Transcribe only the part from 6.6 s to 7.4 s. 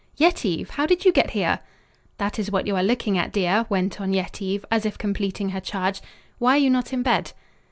not in bed?"